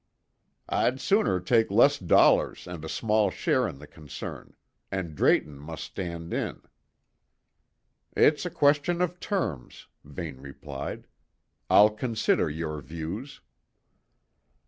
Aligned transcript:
"I'd 0.67 0.99
sooner 0.99 1.39
take 1.39 1.69
less 1.69 1.99
dollars 1.99 2.65
and 2.65 2.83
a 2.83 2.89
small 2.89 3.29
share 3.29 3.67
in 3.67 3.77
the 3.77 3.85
concern; 3.85 4.55
and 4.91 5.13
Drayton 5.15 5.59
must 5.59 5.83
stand 5.83 6.33
in." 6.33 6.63
"It's 8.17 8.43
a 8.43 8.49
question 8.49 8.99
of 9.03 9.19
terms," 9.19 9.85
Vane 10.03 10.37
replied. 10.41 11.05
"I'll 11.69 11.91
consider 11.91 12.49
your 12.49 12.81
views." 12.81 13.41